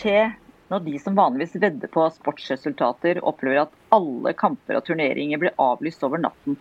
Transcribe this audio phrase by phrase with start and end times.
[0.00, 0.30] Hva skjer
[0.72, 6.06] når de som vanligvis vedder på sportsresultater, opplever at alle kamper og turneringer blir avlyst
[6.06, 6.56] over natten?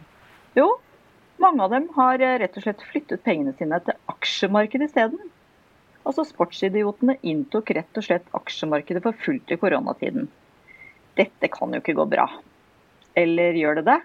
[0.59, 0.65] Jo,
[1.39, 5.31] mange av dem har eh, rett og slett flyttet pengene sine til aksjemarkedet isteden.
[6.03, 10.27] Altså Sportsidiotene inntok rett og slett aksjemarkedet for fullt i koronatiden.
[11.15, 12.27] Dette kan jo ikke gå bra.
[13.15, 13.99] Eller gjør det det?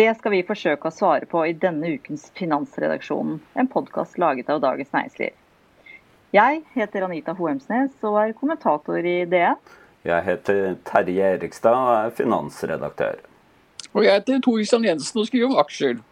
[0.00, 4.64] Det skal vi forsøke å svare på i denne ukens Finansredaksjonen, en podkast laget av
[4.64, 5.36] Dagens Næringsliv.
[6.36, 9.60] Jeg heter Anita Hoemsnes og er kommentator i DN.
[10.04, 13.22] Jeg heter Terje Erikstad og er finansredaktør.
[13.94, 16.02] Og jeg heter Tor Kristian Jensen og skriver om aksjer.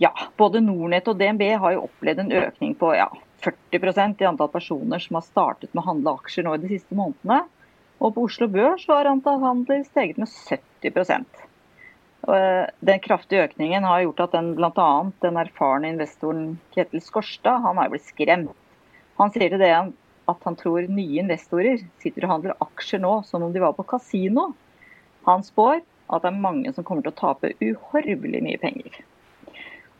[0.00, 3.08] Ja, både Nordnett og DNB har jo opplevd en økning på ja,
[3.42, 6.96] 40% i antall personer som har startet med å handle aksjer nå i de siste
[6.96, 7.42] månedene.
[7.98, 11.48] Og på Oslo Børs har antall handler steget med 70 eh,
[12.26, 14.90] den kraftige økningen har gjort at den, bl.a.
[15.24, 18.56] den erfarne investoren Kjetil Skorstad han har blitt skremt.
[19.20, 23.44] Han sier til det at han tror nye investorer sitter og handler aksjer nå som
[23.46, 24.50] om de var på kasino.
[25.28, 29.00] Han spår at det er mange som kommer til å tape uhorvelig mye penger.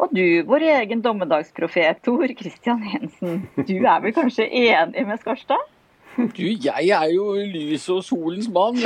[0.00, 5.61] Og du, vår egen dommedagsprofet Tor Christian Jensen, du er vel kanskje enig med Skarstad?
[6.16, 8.76] Du, jeg er jo lys og solens mann.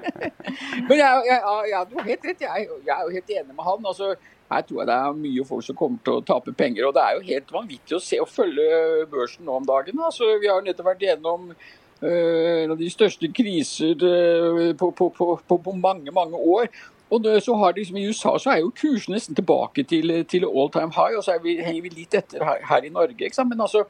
[0.88, 1.40] Men jeg, jeg,
[1.70, 2.40] jeg, du har helt rett.
[2.40, 3.86] Jeg, jeg, er jo helt enig med han.
[3.92, 4.14] Altså,
[4.50, 6.88] her tror jeg det er mye folk som kommer til å tape penger.
[6.88, 10.02] Og det er jo helt vanvittig å se og følge børsen nå om dagen.
[10.08, 14.92] Altså, vi har jo nettopp vært gjennom uh, en av de største kriser uh, på,
[14.96, 16.70] på, på, på, mange, mange år.
[17.10, 20.46] Og det, så har liksom, I USA så er jo kursen nesten tilbake til, til
[20.48, 23.30] all time high, og så vi, henger vi litt etter her, her i Norge.
[23.46, 23.84] Men altså,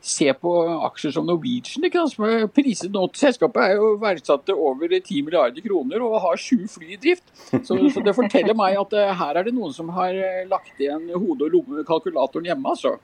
[0.00, 0.52] se på
[0.86, 1.84] aksjer som Norwegian.
[1.84, 3.04] ikke sant, som er priset nå.
[3.18, 7.26] Selskapet er jo verdsatt til over 10 milliarder kroner og har 20 fly i drift.
[7.50, 10.78] Så, så, det forteller meg at uh, her er det noen som har uh, lagt
[10.78, 12.74] igjen hode- og lommekalkulatoren hjemme.
[12.74, 12.96] altså.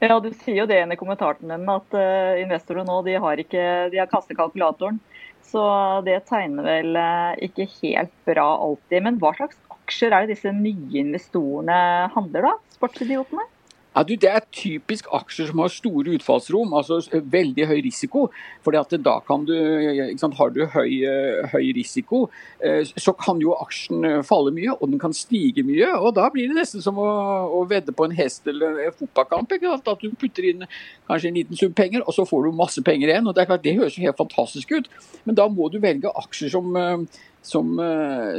[0.00, 3.64] Ja, Du sier jo det i kommentaren din, at uh, investorer nå de har, ikke,
[3.92, 5.00] de har kastet kalkulatoren.
[5.50, 5.60] Så
[6.06, 6.98] det tegner vel
[7.42, 9.00] ikke helt bra alltid.
[9.02, 11.78] Men hva slags aksjer er det disse nye investorene
[12.14, 12.52] handler, da?
[12.76, 13.48] Sportsidiotene?
[13.90, 18.28] Ja, du, det er typisk aksjer som har store utfallsrom, altså veldig høy risiko.
[18.62, 19.54] fordi at da kan du,
[20.18, 22.28] sant, Har du høy, eh, høy, risiko,
[22.62, 25.88] eh, så kan jo aksjen eh, falle mye, og den kan stige mye.
[25.98, 27.08] og Da blir det nesten som å,
[27.50, 29.50] å vedde på en hest eller en fotballkamp.
[29.50, 30.62] At du putter inn
[31.08, 33.26] kanskje en liten sum penger, og så får du masse penger igjen.
[33.26, 34.86] og Det er klart, det høres jo helt fantastisk ut,
[35.24, 36.78] men da må du velge aksjer som
[37.40, 37.70] som,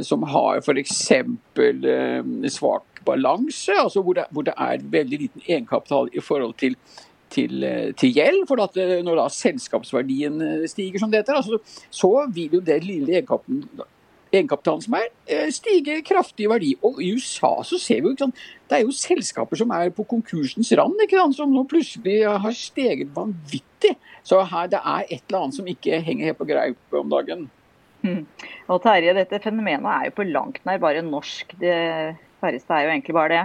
[0.06, 0.98] som har f.eks.
[2.54, 6.76] svak balanse, altså hvor det, hvor det, er veldig liten egenkapital i forhold til,
[7.30, 8.44] til, eh, til gjeld.
[8.48, 11.58] For at eh, når da selskapsverdien eh, stiger som dette, altså,
[11.90, 13.22] så vil jo det lille
[14.32, 15.08] egenkapitalen som er,
[15.52, 16.74] stige kraftig i verdi.
[16.82, 19.92] Og i USA så ser vi jo ikke sant, det er jo selskaper som er
[19.94, 23.96] på konkursens rand, ikke sant, som nå plutselig har steget vanvittig.
[24.22, 27.50] Så her det er et eller annet som ikke henger helt på greip om dagen.
[28.02, 28.26] Mm.
[28.70, 31.54] Og Terje, dette fenomenet er jo på langt nær bare norsk.
[31.60, 31.76] Det
[32.42, 33.42] færreste er jo egentlig bare det.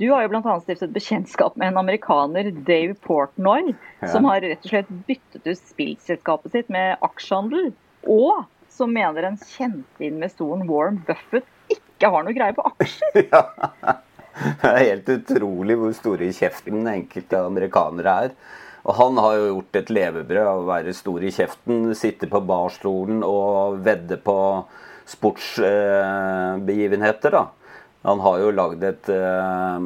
[0.00, 0.54] Du har jo bl.a.
[0.64, 4.08] stiftet bekjentskap med en amerikaner, Dave Portnoy, ja.
[4.10, 7.70] som har rett og slett byttet ut spillselskapet sitt med aksjehandel.
[8.10, 8.42] Og
[8.72, 13.22] som mener den kjente investoren Warren Buffett ikke har noe greie på aksjer.
[13.32, 13.42] Ja,
[14.32, 18.30] Det er helt utrolig hvor store i kjeften enkelte amerikanere er.
[18.82, 22.40] Og han har jo gjort et levebrød av å være stor i kjeften, sitte på
[22.48, 24.64] barstolen og vedde på
[25.12, 27.30] sportsbegivenheter.
[27.36, 27.44] da.
[28.02, 29.78] Han har jo lagd et uh,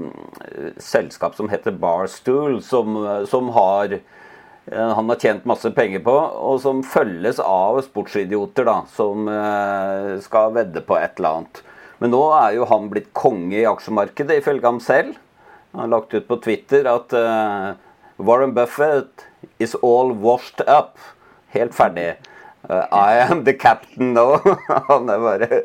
[0.80, 2.96] selskap som heter Barstool, som,
[3.28, 8.78] som har uh, han har tjent masse penger på, og som følges av sportsidioter da,
[8.96, 11.60] som uh, skal vedde på et eller annet.
[12.00, 15.16] Men nå er jo han blitt konge i aksjemarkedet, ifølge ham selv.
[15.72, 17.12] Han har lagt ut på Twitter at
[18.16, 19.24] Warren Buffett
[19.58, 20.96] is all washed up.
[21.56, 22.14] Helt ferdig.
[22.68, 24.38] I am the captain now.
[24.88, 25.62] Han er bare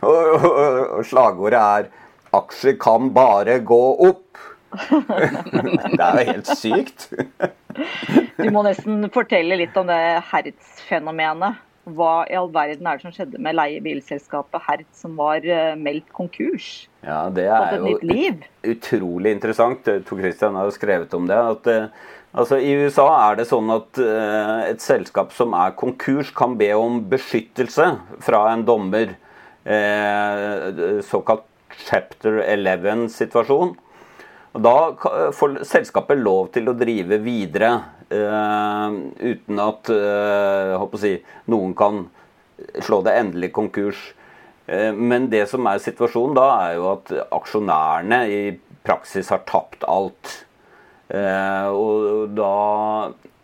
[0.00, 1.90] Og, og, og slagordet er
[2.34, 4.40] 'Aksjer kan bare gå opp'.
[5.94, 7.04] det er jo helt sykt.
[8.42, 10.00] du må nesten fortelle litt om det
[10.32, 11.60] Hertz-fenomenet.
[11.84, 15.44] Hva i all verden er det som skjedde med leiebilselskapet Hertz som var
[15.76, 16.88] meldt konkurs?
[17.04, 17.98] Ja, Det er jo
[18.72, 19.84] utrolig interessant.
[19.84, 21.36] Tor Christian har jo skrevet om det.
[21.36, 21.90] at
[22.34, 26.72] Altså, I USA er det sånn at uh, et selskap som er konkurs, kan be
[26.74, 27.86] om beskyttelse
[28.26, 29.12] fra en dommer.
[29.64, 31.46] Uh, såkalt
[31.86, 33.76] chapter 11-situasjon.
[34.54, 34.74] Og Da
[35.34, 37.70] får selskapet lov til å drive videre
[38.10, 38.90] uh,
[39.22, 39.92] uten at
[40.98, 41.14] si,
[41.50, 42.04] noen kan
[42.82, 44.02] slå det endelig konkurs.
[44.66, 48.38] Men det som er situasjonen da, er jo at aksjonærene i
[48.86, 50.38] praksis har tapt alt.
[51.12, 52.52] Eh, og da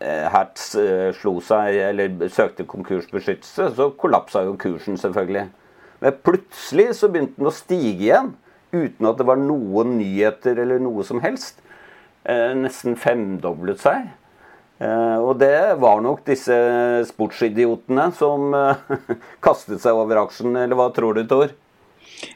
[0.00, 5.48] eh, Hertz eh, slo seg, eller søkte konkursbeskyttelse, så kollapsa jo kursen, selvfølgelig.
[6.00, 8.32] Men plutselig så begynte den å stige igjen,
[8.72, 11.60] uten at det var noen nyheter eller noe som helst.
[12.24, 14.06] Nesten femdoblet seg.
[14.80, 16.54] Og det var nok disse
[17.08, 18.54] sportsidiotene som
[19.44, 21.52] kastet seg over aksjen, eller hva tror du, Tor?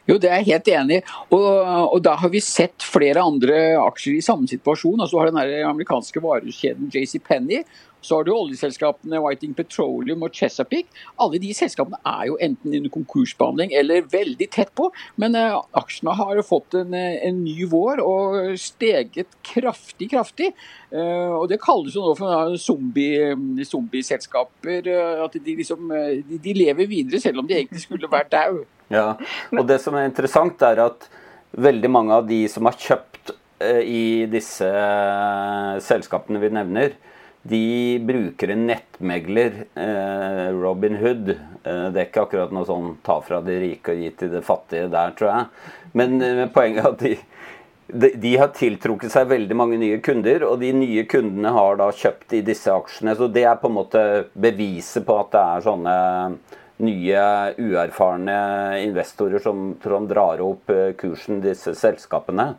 [0.09, 1.07] Jo, det er jeg helt enig i.
[1.31, 1.49] Og,
[1.95, 5.01] og, da har vi sett flere andre aksjer i samme situasjon.
[5.01, 7.65] Altså, du har den amerikanske varekjeden JC Penny.
[8.05, 10.91] Så har du oljeselskapene Whiting Petroleum og Chesapeake.
[11.21, 14.91] Alle de selskapene er jo enten under konkursbehandling eller veldig tett på.
[15.21, 20.49] Men uh, aksjene har fått en, en, ny vår og steget kraftig, kraftig.
[20.93, 24.81] Uh, og det kalles jo nå for zombie-selskaper.
[24.85, 28.65] Uh, at de liksom de, de, lever videre selv om de egentlig skulle vært daud.
[28.95, 29.15] Ja,
[29.51, 31.09] og det som er interessant, er at
[31.55, 36.97] veldig mange av de som har kjøpt eh, i disse eh, selskapene vi nevner,
[37.45, 37.65] de
[38.01, 41.35] bruker en nettmegler, eh, Robin Hood.
[41.65, 44.89] det er ikke akkurat noe sånn ta fra de rike og gi til de fattige
[44.93, 45.71] der, tror jeg.
[45.97, 46.19] Men
[46.53, 47.13] poenget er at de,
[47.89, 51.91] de, de, har tiltrukket seg veldig mange nye kunder, og de nye kundene har da
[51.93, 53.17] kjøpt i disse aksjene.
[53.17, 55.97] Så det er på en måte beviset på at det er sånne
[56.83, 58.39] nye, uerfarne
[58.83, 62.55] investorer som, som drar opp eh, kursen disse selskapene.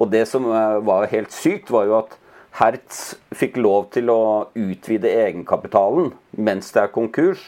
[0.00, 2.16] Og det som eh, var helt sykt, var jo at
[2.54, 7.42] Hertz fikk lov til å utvide egenkapitalen mens det er konkurs.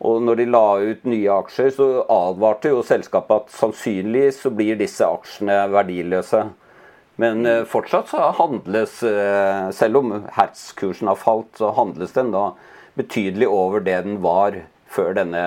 [0.00, 4.78] Og når de la ut nye aksjer, så advarte jo selskapet at sannsynlig så blir
[4.80, 6.46] disse aksjene verdiløse.
[7.20, 9.02] Men eh, fortsatt så handles,
[9.76, 12.54] selv om Hertz-kursen har falt, så handles den da
[12.96, 14.56] betydelig over det den var
[14.90, 15.44] før denne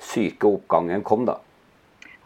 [0.00, 1.38] syke oppgangen kom, da.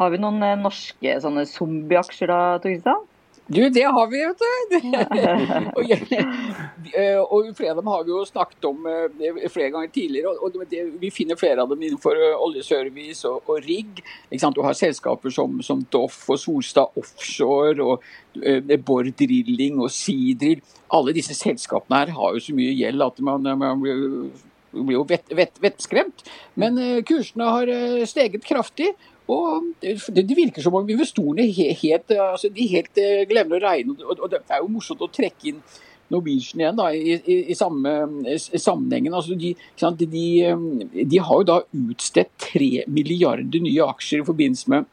[0.01, 3.05] Har vi noen eh, norske sånne zombieaksjer da, Tor
[3.45, 4.87] Du, det har vi, vet du.
[5.79, 10.33] og, eh, og, flere av dem har vi jo snakket om eh, flere ganger tidligere.
[10.41, 14.03] og det, Vi finner flere av dem innenfor oljeservice og, og rigg.
[14.33, 18.09] Du har selskaper som, som Doff og Solstad Offshore og
[18.41, 20.65] uh, Borr Drilling og Seadrill.
[20.95, 24.03] Alle disse selskapene her har jo så mye gjeld at man, man blir
[24.75, 26.25] jo vett, vett, vettskremt.
[26.61, 28.93] Men eh, kursene har eh, steget kraftig.
[29.31, 33.97] Og det, det virker som om investorene helt, altså de helt eh, glemmer å regne.
[34.05, 35.63] Og det er jo morsomt å trekke inn
[36.13, 37.95] Norwegian igjen da, i, i, i samme
[38.37, 39.15] sammenhengen.
[39.17, 39.55] Altså de,
[40.05, 40.27] de,
[41.01, 44.91] de, har jo da utstedt tre milliarder nye aksjer i forbindelse med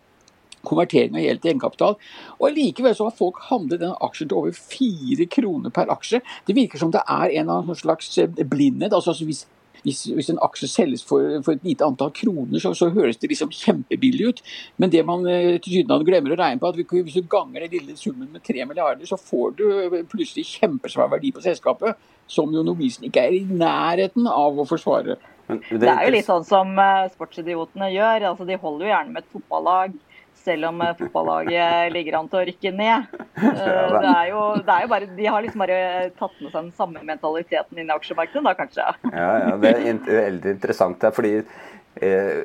[0.67, 1.95] konvertering av gjeld til egenkapital.
[2.39, 6.21] Og Likevel så har folk handlet den aksjen til over fire kroner per aksje.
[6.47, 8.13] Det virker som det er en av slags
[8.45, 8.93] blindhet.
[8.93, 9.45] altså hvis
[9.85, 13.31] hvis, hvis, en aksje selges for, for, et lite antall kroner, så, så, høres det
[13.31, 14.43] liksom kjempebillig ut.
[14.81, 17.97] Men det man eh, tilsynelatende glemmer å regne på, at hvis du ganger den lille
[17.99, 19.65] summen med 3 milliarder, så får du
[20.11, 21.99] plutselig kjempesvær verdi på selskapet,
[22.31, 25.17] som jo Norwegian ikke er i nærheten av å forsvare.
[25.51, 28.29] Det er jo litt sånn som eh, sportsidiotene gjør.
[28.31, 29.99] altså De holder jo gjerne med et fotballag
[30.43, 33.11] selv om eh, fotballaget ligger an til å rykke ned.
[33.41, 35.77] Eh, det er, jo, det er jo bare, De har liksom bare
[36.19, 38.85] tatt med seg den samme mentaliteten inn i aksjemarkedet, da kanskje?
[39.17, 41.05] Ja, ja det er veldig interessant.
[41.15, 42.43] fordi eh,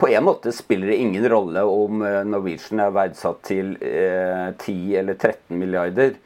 [0.00, 4.96] på en måte spiller det ingen rolle om eh, Norwegian er verdsatt til eh, 10
[5.02, 6.16] eller 13 milliarder.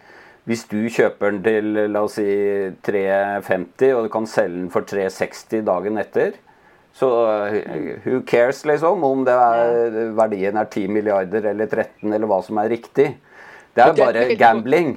[0.44, 2.28] Hvis du kjøper den til la oss si
[2.86, 6.36] 350 og du kan selge den for 360 dagen etter,
[6.94, 7.10] så
[7.46, 12.60] eh, who cares, liksom, om er, verdien er 10 milliarder eller 13 eller hva som
[12.62, 13.08] er riktig.
[13.74, 14.94] Det er bare gambling.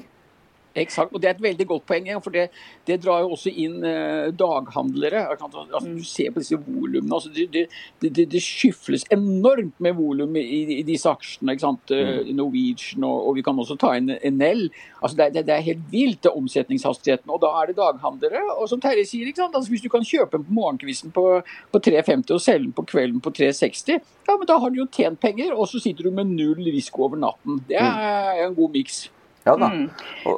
[0.78, 2.08] Eksakt, og Det er et veldig godt poeng.
[2.24, 2.50] for Det,
[2.86, 5.26] det drar jo også inn eh, daghandlere.
[5.34, 7.14] Altså, du ser på disse volumene.
[7.14, 7.68] Altså, det, det,
[8.02, 11.54] det, det, skyfles enormt med volum i, i, disse aksjene.
[11.54, 11.92] ikke sant?
[11.92, 12.36] Eh, mm.
[12.38, 14.68] Norwegian og, og, vi kan også ta inn NL.
[15.02, 17.32] Altså, det, det, er helt vilt, det omsetningshastigheten.
[17.34, 18.44] Og da er det daghandlere.
[18.58, 19.58] Og som Terje sier, ikke sant?
[19.58, 21.28] Altså, hvis du kan kjøpe den på morgenkvisten på,
[21.74, 24.90] på 3,50 og selge den på kvelden på 3,60, ja, men da har du jo
[24.92, 27.62] tjent penger, og så sitter du med null risiko over natten.
[27.70, 29.08] Det er en god miks.
[29.48, 29.70] Ja da.
[29.72, 29.88] Mm.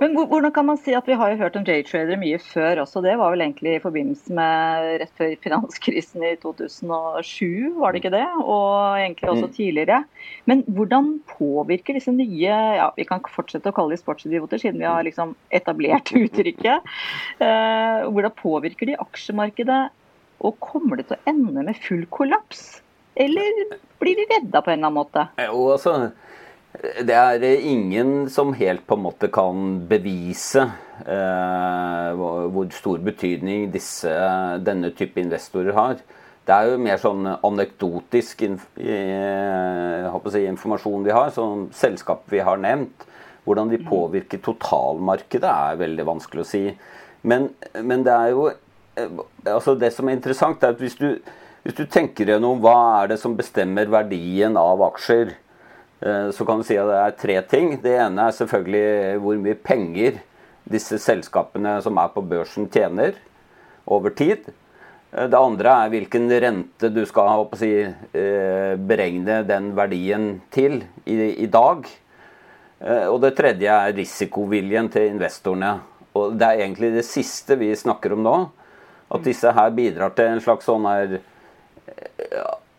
[0.01, 3.01] Men hvordan kan man si at Vi har jo hørt om J-tradere mye før også.
[3.01, 8.13] Det var vel egentlig i forbindelse med rett før finanskrisen i 2007, var det ikke
[8.13, 8.25] det?
[8.43, 9.55] Og egentlig også mm.
[9.57, 10.01] tidligere.
[10.49, 14.89] Men hvordan påvirker disse nye ja, Vi kan fortsette å kalle de sportsidioter, siden vi
[14.89, 16.93] har liksom etablert uttrykket.
[17.41, 19.87] Eh, hvordan påvirker de aksjemarkedet?
[20.45, 22.79] Og kommer det til å ende med full kollaps?
[23.19, 25.25] Eller blir de redda på en eller annen måte?
[25.41, 25.95] Jo, altså
[26.77, 30.67] det er ingen som helt på en måte kan bevise
[31.01, 34.11] eh, hvor stor betydning disse,
[34.61, 35.97] denne type investorer har.
[36.45, 42.43] Det er jo mer sånn anekdotisk inf eh, si, informasjon vi har, som selskap vi
[42.45, 43.05] har nevnt.
[43.49, 46.63] Hvordan de påvirker totalmarkedet er veldig vanskelig å si.
[47.25, 47.49] Men,
[47.81, 51.15] men det er jo eh, altså Det som er interessant, er at hvis du,
[51.65, 55.48] hvis du tenker gjennom hva er det som bestemmer verdien av aksjer, Eh,
[55.99, 57.73] så kan du si at det er tre ting.
[57.83, 60.21] Det ene er selvfølgelig hvor mye penger
[60.69, 63.17] disse selskapene som er på børsen tjener
[63.89, 64.45] over tid.
[65.11, 71.45] Eh, det andre er hvilken rente du skal si, eh, beregne den verdien til i,
[71.47, 71.87] dag.
[72.79, 75.81] Og det tredje er risikoviljen til investorene.
[76.15, 78.35] Og det er egentlig det siste vi snakker om nå.
[79.11, 81.17] At disse her bidrar til en slags sånn her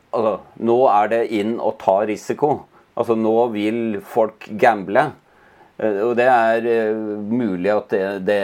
[0.09, 2.63] altså, Nå er det inn å ta risiko.
[2.99, 5.11] Altså nå vil folk gamble.
[5.81, 6.99] Eh, og det er eh,
[7.31, 8.41] mulig at, det, det,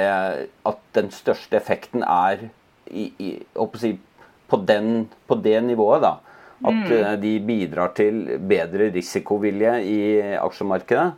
[0.70, 2.48] at den største effekten er
[2.86, 3.30] i, i,
[3.80, 3.96] si,
[4.48, 6.04] på, den, på, det nivået.
[6.06, 6.16] da.
[6.64, 6.90] At mm.
[6.96, 10.00] Eh, de bidrar til bedre risikovilje i
[10.40, 11.12] aksjemarkedet.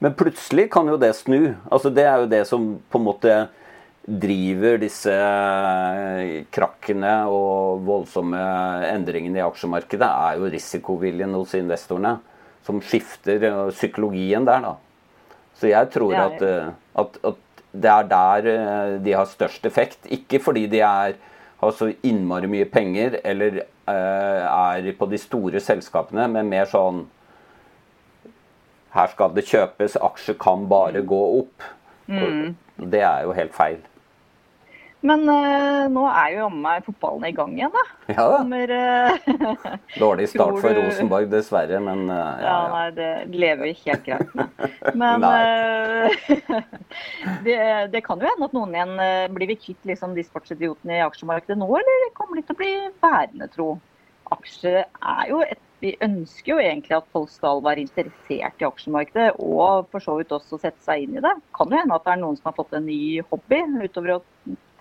[0.00, 1.56] Men plutselig kan jo det snu.
[1.68, 3.40] Altså Det er jo det som på en måte
[4.00, 5.12] driver disse
[6.50, 8.40] krakkene og voldsomme
[8.88, 12.16] endringene i aksjemarkedet, er jo risikoviljen hos investorene
[12.66, 14.74] som skifter uh, psykologien der, da.
[15.60, 20.06] Så jeg tror at, uh, at, at, det er der uh, de har størst effekt.
[20.10, 21.18] Ikke fordi de er,
[21.60, 27.08] har så innmari mye penger eller er på de store selskapene, men mer sånn
[28.94, 31.66] Her skal det kjøpes, aksjer kan bare gå opp.
[32.10, 32.54] Mm.
[32.90, 33.82] Det er jo helt feil.
[35.06, 37.84] Men uh, nå er jo jammen meg fotballen i gang igjen, da.
[38.10, 38.40] Ja da.
[38.42, 43.78] Kommer, uh, Dårlig start for Rosenborg, dessverre, men uh, ja, ja, nei, det lever jo
[43.86, 44.66] helt greit med.
[45.00, 45.24] Men
[47.46, 47.56] det,
[47.92, 48.92] det, kan jo hende at noen igjen
[49.34, 52.70] Blir vi kvitt liksom, de sportsidiotene i aksjemarkedet nå, eller kommer de til å bli
[53.02, 53.68] værende, tro?
[54.34, 59.30] Aksjer er jo et vi ønsker jo egentlig at folk skal være interessert i aksjemarkedet,
[59.40, 61.32] og for så vidt også sette seg inn i det.
[61.56, 64.20] Kan jo hende at det er noen som har fått en ny hobby utover å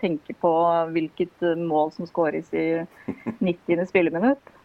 [0.02, 0.54] tenke på
[0.96, 2.66] hvilket eh, mål som skåres i
[3.40, 3.86] 90.
[3.90, 4.56] spilleminutt.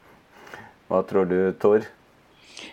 [0.88, 1.86] Hva tror du, Tor?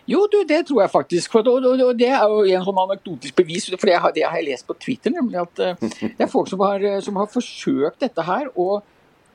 [0.09, 1.35] Jo, du, det tror jeg faktisk.
[1.35, 3.69] Og, og, og, Det er jo en sånn anekdotisk bevis.
[3.73, 5.13] for Det har, det har jeg lest på Twitter.
[5.13, 8.49] nemlig at uh, Det er folk som har, eh, som har forsøkt dette her.
[8.55, 8.81] og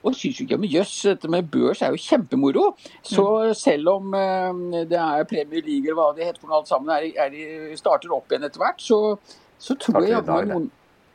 [0.06, 2.66] og syns ikke men jøss, dette med børs er jo kjempemoro.
[3.02, 3.54] Så mm.
[3.58, 6.92] selv om uh, det er Premier League eller hva det heter for noe alt sammen,
[6.94, 9.16] er, er, starter opp igjen etter hvert, så,
[9.58, 10.68] så tror jeg at noen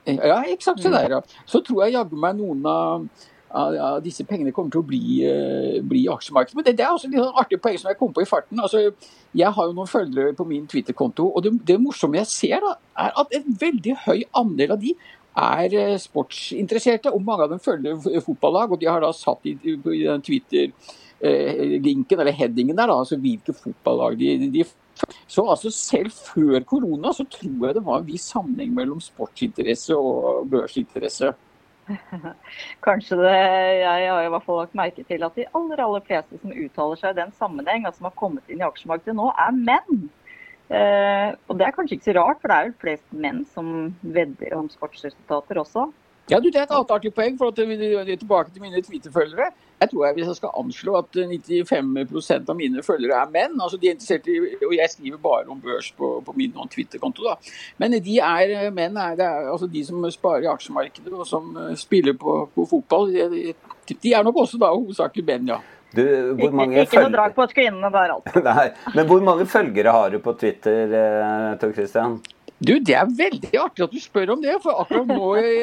[0.06, 0.82] ja, eksakt.
[0.82, 1.22] Så, der, ja.
[1.46, 3.06] Så tror jeg jaggu meg noen av,
[3.50, 6.58] av, av, disse pengene kommer til å bli, uh, bli aksjemarkedet.
[6.58, 8.62] Men det, det, er også et artig poeng som jeg kom på i farten.
[8.64, 8.88] Altså,
[9.38, 12.76] jeg har jo noen følgere på min Twitter-konto, og det, det, morsomme jeg ser, da,
[13.06, 14.96] er at en veldig høy andel av de
[15.42, 18.74] er uh, sportsinteresserte, og mange av dem følger fotballag.
[18.74, 23.56] Og de har da satt i, i den Twitter-linken, eller headingen der, da, altså hvilke
[23.56, 24.66] fotballag de, de
[25.28, 29.96] så altså selv før korona så tror jeg det var en viss sammenheng mellom sportsinteresse
[29.98, 31.34] og børsinteresse.
[32.86, 33.36] Kanskje det.
[33.82, 37.00] Jeg har i hvert fall lagt merke til at de aller aller fleste som uttaler
[37.00, 40.04] seg i den sammenheng, og som har kommet inn i aksjemarkedet nå, er menn.
[40.72, 43.92] Eh, og det er kanskje ikke så rart, for det er vel flest menn som
[44.02, 45.90] vedder om sportsresultater også.
[46.32, 47.38] Ja, du, Det er et annet artig poeng.
[47.38, 49.52] for at vi, Tilbake til mine Twitter-følgere.
[49.82, 53.78] Jeg tror jeg, Hvis jeg skal anslå at 95% av mine følgere er menn altså
[53.82, 57.24] de er interessert i, og Jeg skriver bare om børs på, på min Twitter-konto.
[57.24, 57.36] da,
[57.78, 61.58] Men de er menn er, det er altså de som sparer i aksjemarkedet og som
[61.58, 63.12] eh, spiller på, på fotball.
[63.12, 63.54] De,
[63.92, 65.60] de, er nok også da hovedsakelig menn, ja.
[65.92, 66.04] Du,
[66.40, 68.44] hvor mange ikke, ikke noe drag på kvinnene der, altså.
[68.48, 72.22] Nei, men hvor mange følgere har du på Twitter, eh, Tor Christian?
[72.62, 74.54] Du, Det er veldig artig at du spør om det.
[74.62, 75.54] For akkurat nå i,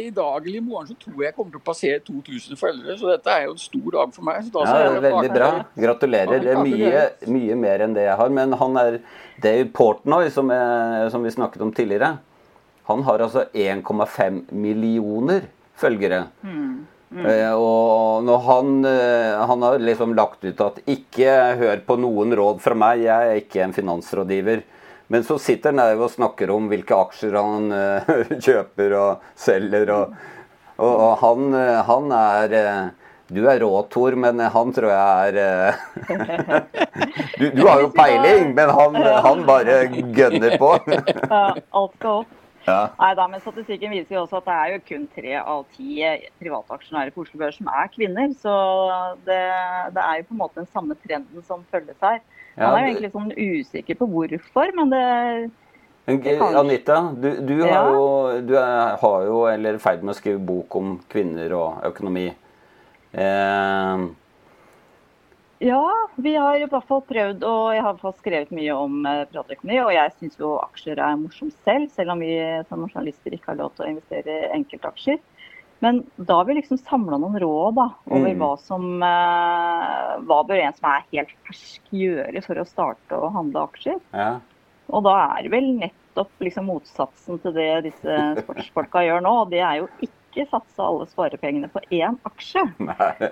[0.00, 2.96] i dag eller i morgen så tror jeg jeg kommer til å passere 2000 foreldre.
[2.98, 4.48] Så dette er jo en stor dag for meg.
[4.50, 5.50] ja, det er Veldig bra.
[5.86, 6.48] Gratulerer.
[6.54, 8.34] Er mye, mye, mer enn det jeg har.
[8.40, 8.98] Men han er
[9.44, 12.16] Dave Portnoy, som, er, som vi snakket om tidligere,
[12.88, 15.44] han har altså 1,5 millioner
[15.78, 16.24] følgere.
[16.40, 16.86] Mm.
[17.08, 17.24] Mm.
[17.24, 22.34] Uh, og når han, uh, han har liksom lagt ut at ikke hør på noen
[22.36, 24.64] råd fra meg, jeg er ikke en finansrådgiver.
[25.08, 29.92] Men så sitter han der og snakker om hvilke aksjer han uh, kjøper og selger.
[29.94, 30.16] Og,
[30.76, 35.40] og, og han, uh, han, er uh, Du er rå, Tor, men han tror jeg
[35.44, 35.78] er
[37.40, 39.80] du, du, har jo peiling, men han, han bare
[40.16, 40.74] gønner på.
[41.32, 42.34] ja, alt skal opp.
[42.68, 42.80] Ja.
[42.98, 46.02] Nei da, men Statistikken viser jo også at det er jo kun tre av ti
[46.40, 48.34] private aksjonærer på Oslo Børs som er kvinner.
[48.36, 48.56] Så
[49.24, 49.38] det,
[49.96, 52.20] det er jo på en måte den samme trenden som følges her.
[52.58, 55.02] Han er jo egentlig sånn usikker på hvorfor, men det,
[56.08, 58.04] Anita, du, du, har jo,
[58.48, 61.84] du er, har jo, eller er i ferd med å skrive bok om kvinner og
[61.90, 62.30] økonomi.
[63.12, 64.06] Eh.
[65.58, 65.84] Ja,
[66.16, 69.80] vi har i hvert fall prøvd, og jeg har skrevet mye om eh, privatøkonomi.
[69.82, 72.36] Og jeg syns jo aksjer er morsomt selv, selv om vi
[72.70, 75.20] som journalister ikke har lov til å investere i enkeltaksjer.
[75.84, 78.40] Men da har vi liksom samla noen råd da, over mm.
[78.40, 83.30] hva som eh, Hva bør en som er helt fersk gjøre for å starte å
[83.34, 84.00] handle aksjer?
[84.10, 84.30] Ja.
[84.88, 89.34] Og da er det vel nettopp liksom motsatsen til det disse sportsfolka gjør nå.
[89.44, 92.64] Og det er jo ikke satse alle sparepengene på én aksje.
[92.82, 93.30] Nei.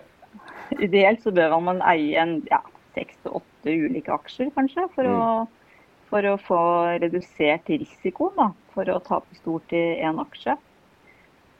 [0.82, 2.60] Ideelt så bør man eie en ja,
[2.94, 5.16] seks til åtte ulike aksjer, kanskje, for, mm.
[5.16, 6.62] å, for å få
[7.02, 10.56] redusert risikoen da, for å tape stort i én aksje.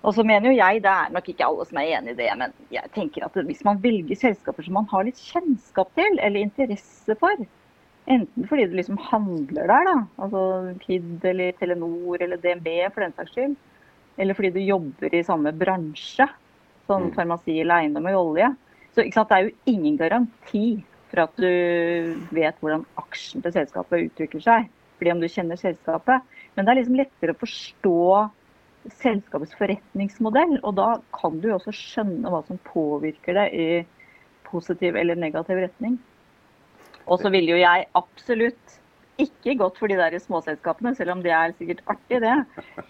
[0.07, 2.29] Og så mener jo jeg, det er nok ikke alle som er enig i det,
[2.39, 6.45] men jeg tenker at hvis man velger selskaper som man har litt kjennskap til eller
[6.47, 7.43] interesse for,
[8.07, 10.43] enten fordi du liksom handler der, da, altså
[10.85, 13.57] KID eller Telenor eller DNB for den saks skyld,
[14.23, 16.29] eller fordi du jobber i samme bransje,
[16.87, 17.13] som mm.
[17.19, 18.53] farmasi eller eiendom og olje,
[18.95, 20.67] så sant, det er jo ingen garanti
[21.11, 26.23] for at du vet hvordan aksjen til selskapet utvikler seg, fordi om du kjenner selskapet.
[26.55, 27.99] Men det er liksom lettere å forstå
[29.03, 30.59] selskapets forretningsmodell.
[30.63, 33.69] Og da kan du også skjønne hva som påvirker deg i
[34.47, 35.99] positiv eller negativ retning.
[37.07, 38.81] Og så ville jo jeg absolutt
[39.23, 42.35] ikke gått for de der småselskapene, selv om det er sikkert artig, det.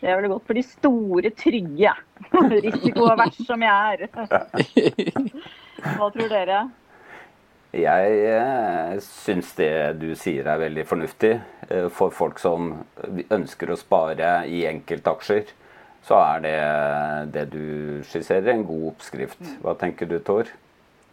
[0.03, 1.93] Jeg ville gått for de store, trygge.
[2.67, 4.09] Risikoavers som jeg er.
[5.95, 6.65] Hva tror dere?
[7.77, 9.71] Jeg eh, syns det
[10.01, 11.33] du sier er veldig fornuftig
[11.69, 12.73] eh, for folk som
[13.35, 15.51] ønsker å spare i enkeltaksjer
[16.07, 16.59] så er det
[17.35, 17.65] det du
[18.07, 19.43] skisserer, en god oppskrift.
[19.65, 20.53] Hva tenker du, Tor?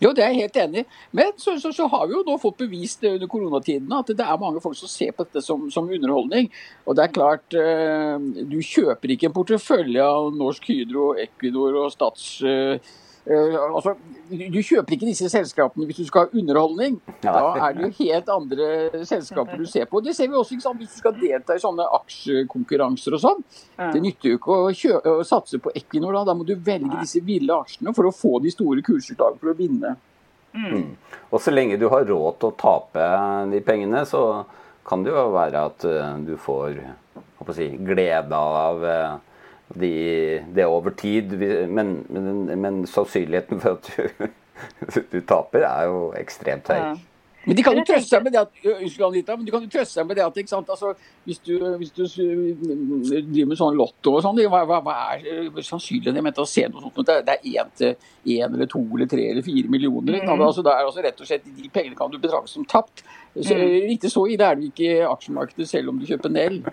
[0.02, 0.82] Jo, det er jeg helt enig
[1.16, 4.42] Men så, så, så, har vi jo nå fått bevist under koronatiden at det er
[4.42, 6.50] mange folk som ser på dette som, som underholdning.
[6.84, 8.18] Og det er klart, eh,
[8.50, 12.78] du kjøper ikke en portefølje av Norsk Hydro, Equinor og Stats Uh,
[13.24, 13.94] altså,
[14.28, 16.98] du kjøper ikke disse selskapene hvis du skal ha underholdning.
[17.24, 20.02] Da er det jo helt andre selskaper du ser på.
[20.04, 20.82] Det ser vi også ikke sant?
[20.82, 23.44] hvis du skal delta i sånne aksjekonkurranser og sånn.
[23.80, 26.20] Det nytter jo ikke å, kjøpe, å satse på Equinor.
[26.20, 26.26] Da.
[26.32, 29.58] da må du velge disse ville aksjene for å få de store kursutslagene for å
[29.58, 29.96] vinne.
[30.54, 30.68] Mm.
[30.70, 30.90] mm.
[31.34, 33.06] Og så lenge du har råd til å tape
[33.50, 34.44] de pengene, så
[34.86, 36.76] kan det jo være at uh, du får
[37.56, 38.84] si, glede av
[39.70, 39.94] uh, de,
[40.56, 41.34] det over tid.
[41.70, 44.30] Men, men, men sannsynligheten for at du,
[45.14, 46.80] du, taper, er jo ekstremt høy.
[46.80, 46.94] Ja.
[47.44, 49.72] Men de kan jo trøste seg med det at Unnskyld, Anita, men de kan jo
[49.72, 50.70] trøste seg med det at ikke sant?
[50.72, 50.94] Altså,
[51.28, 56.24] hvis, du, hvis du driver med sånn lotto og sånn, hva, hva, hva, er sannsynligheten
[56.24, 57.12] med å se noe sånt?
[57.12, 60.22] Det er én til én eller to eller tre eller fire millioner.
[60.24, 60.32] Mm.
[60.38, 63.04] Altså, det er altså rett og slett, De pengene kan du betrakte som tapt.
[63.36, 63.92] Så, mm.
[63.98, 66.64] Ikke så ille er det ikke i aksjemarkedet selv om du kjøper Nell.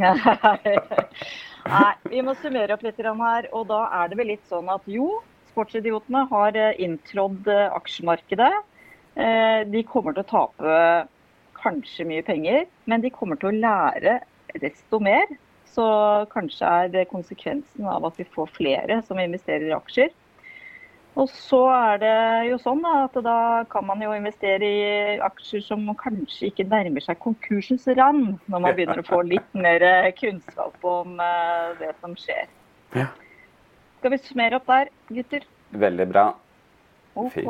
[1.66, 3.48] Nei, vi må summere opp litt her.
[3.52, 5.20] Og da er det vel litt sånn at jo,
[5.50, 8.52] sportsidiotene har inntrådd eh, aksjemarkedet.
[9.20, 10.80] Eh, de kommer til å tape
[11.60, 14.20] kanskje mye penger, men de kommer til å lære
[14.62, 15.28] desto mer.
[15.70, 15.84] Så
[16.32, 20.10] kanskje er det konsekvensen av at vi får flere som investerer i aksjer.
[21.18, 22.18] Og så er det
[22.50, 27.18] jo sånn at da kan man jo investere i aksjer som kanskje ikke nærmer seg
[27.22, 29.82] konkursens rand, når man begynner å få litt mer
[30.20, 32.46] kunnskap om eh, det som skjer.
[32.94, 33.08] Ja.
[34.00, 35.44] Skal vi summere opp der, gutter?
[35.82, 36.30] Veldig bra.
[37.18, 37.42] OK.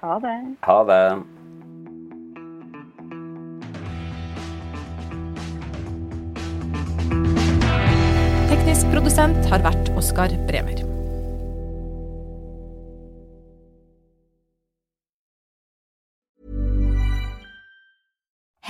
[0.00, 0.36] Ha det.
[0.66, 1.04] Ha det.
[8.50, 10.91] Teknisk produsent har vært Oskar Bremer.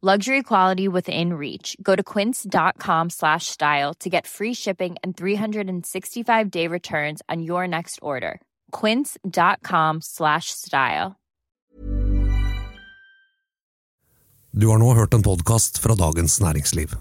[0.00, 1.76] Luxury quality within reach.
[1.82, 7.66] Go to quince.com slash style to get free shipping and 365 day returns on your
[7.66, 8.40] next order.
[8.70, 11.16] Quince.com slash style.
[14.52, 16.94] Du har nå hørt en podkast fra Dagens Næringsliv.